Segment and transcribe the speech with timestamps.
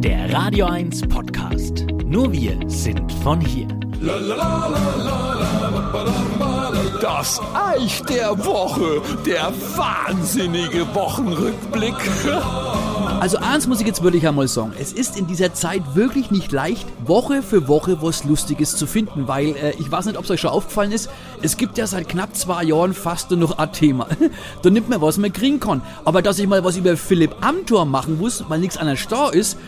[0.00, 1.84] Der Radio 1 Podcast.
[2.04, 3.66] Nur wir sind von hier.
[7.00, 11.96] Das Eich der Woche, der wahnsinnige Wochenrückblick.
[13.20, 14.74] Also eins muss ich jetzt wirklich einmal sagen.
[14.78, 19.26] Es ist in dieser Zeit wirklich nicht leicht, Woche für Woche was Lustiges zu finden,
[19.26, 21.10] weil äh, ich weiß nicht, ob es euch schon aufgefallen ist,
[21.42, 24.06] es gibt ja seit knapp zwei Jahren fast nur noch ein Thema.
[24.62, 25.82] da nimmt man, was man kriegen kann.
[26.04, 29.58] Aber dass ich mal was über Philipp Amthor machen muss, weil nichts anderes da ist,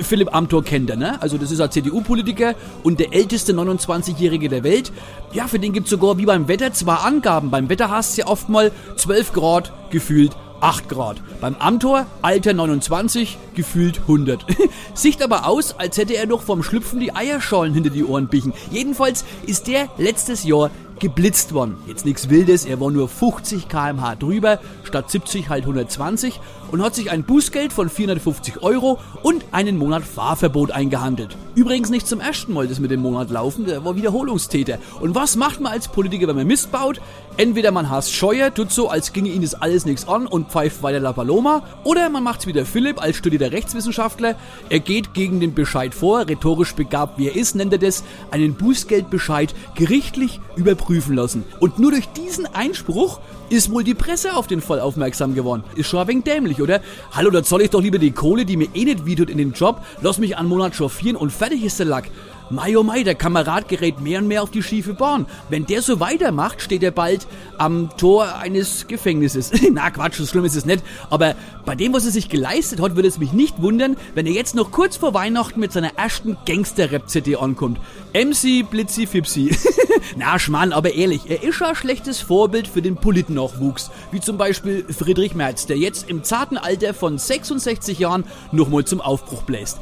[0.00, 1.20] Philipp Amthor kennt er, ne?
[1.20, 4.92] Also das ist ein CDU-Politiker und der älteste 29-Jährige der Welt.
[5.32, 7.50] Ja, für den gibt's sogar wie beim Wetter zwei Angaben.
[7.50, 11.22] Beim Wetter hast du ja oft mal 12 Grad gefühlt 8 Grad.
[11.40, 14.44] Beim Amtor Alter 29, gefühlt 100.
[14.94, 18.52] Sieht aber aus, als hätte er noch vom Schlüpfen die Eierschalen hinter die Ohren bichen.
[18.70, 20.70] Jedenfalls ist der letztes Jahr
[21.00, 21.76] geblitzt worden.
[21.86, 26.40] Jetzt nichts Wildes, er war nur 50 km/h drüber, statt 70 halt 120
[26.70, 31.36] und hat sich ein Bußgeld von 450 Euro und einen Monat Fahrverbot eingehandelt.
[31.54, 34.78] Übrigens nicht zum ersten Mal das mit dem Monat laufen, der war Wiederholungstäter.
[35.00, 37.00] Und was macht man als Politiker, wenn man Mist baut?
[37.36, 40.82] Entweder man hasst Scheuer, tut so, als ginge ihn das alles nichts an und pfeift
[40.82, 44.34] weiter La Paloma, oder man macht's wie der Philipp als studierter Rechtswissenschaftler.
[44.68, 48.54] Er geht gegen den Bescheid vor, rhetorisch begabt wie er ist, nennt er das, einen
[48.54, 50.40] Bußgeldbescheid gerichtlich
[50.88, 51.44] überprüfen lassen.
[51.60, 55.62] Und nur durch diesen Einspruch ist wohl die Presse auf den Fall aufmerksam geworden.
[55.76, 56.80] Ist schon ein wenig dämlich, oder?
[57.12, 59.52] Hallo, da zoll ich doch lieber die Kohle, die mir eh nicht wehtut in den
[59.52, 62.10] Job, lass mich einen Monat chauffieren und fertig ist der Lack.
[62.50, 65.26] Mai oh Mai, der Kamerad gerät mehr und mehr auf die schiefe Bahn.
[65.50, 67.26] Wenn der so weitermacht, steht er bald
[67.58, 69.52] am Tor eines Gefängnisses.
[69.72, 70.82] Na Quatsch, so schlimm ist es nicht.
[71.10, 71.34] Aber
[71.66, 74.54] bei dem, was er sich geleistet hat, würde es mich nicht wundern, wenn er jetzt
[74.54, 77.78] noch kurz vor Weihnachten mit seiner ersten Gangster-Rap-CD ankommt.
[78.14, 79.54] MC Blitzi Fipsi.
[80.16, 83.90] Na Schmann, aber ehrlich, er ist schon ein schlechtes Vorbild für den Politnachwuchs.
[84.10, 89.02] Wie zum Beispiel Friedrich Merz, der jetzt im zarten Alter von 66 Jahren nochmal zum
[89.02, 89.78] Aufbruch bläst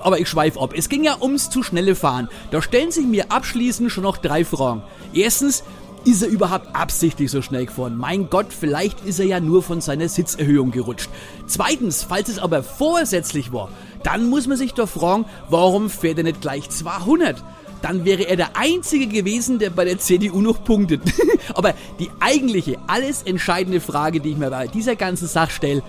[0.00, 0.72] aber ich schweife ab.
[0.76, 2.28] Es ging ja ums zu schnelle Fahren.
[2.50, 4.82] Da stellen sich mir abschließend schon noch drei Fragen.
[5.12, 5.64] Erstens,
[6.04, 7.96] ist er überhaupt absichtlich so schnell gefahren?
[7.96, 11.10] Mein Gott, vielleicht ist er ja nur von seiner Sitzerhöhung gerutscht.
[11.46, 13.68] Zweitens, falls es aber vorsätzlich war,
[14.04, 17.42] dann muss man sich doch fragen, warum fährt er nicht gleich 200?
[17.82, 21.02] Dann wäre er der Einzige gewesen, der bei der CDU noch punktet.
[21.54, 25.82] aber die eigentliche, alles entscheidende Frage, die ich mir bei dieser ganzen Sache stelle,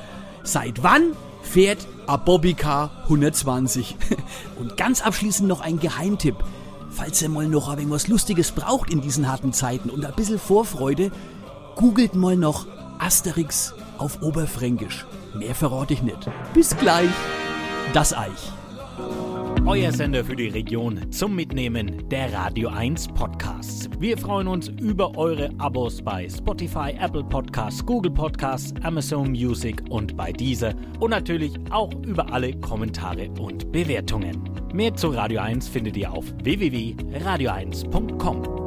[0.44, 3.96] seit wann fährt Abobica 120.
[4.60, 6.36] Und ganz abschließend noch ein Geheimtipp.
[6.90, 10.40] Falls ihr mal noch ein was Lustiges braucht in diesen harten Zeiten und ein bisschen
[10.40, 11.12] Vorfreude,
[11.76, 12.66] googelt mal noch
[12.98, 15.06] Asterix auf Oberfränkisch.
[15.36, 16.28] Mehr verrate ich nicht.
[16.54, 17.10] Bis gleich.
[17.94, 18.52] Das Eich.
[19.66, 23.79] Euer Sender für die Region zum Mitnehmen der Radio 1 Podcasts.
[24.00, 30.16] Wir freuen uns über eure Abos bei Spotify, Apple Podcasts, Google Podcasts, Amazon Music und
[30.16, 34.42] bei dieser und natürlich auch über alle Kommentare und Bewertungen.
[34.74, 38.59] Mehr zu Radio 1 findet ihr auf www.radio1.com.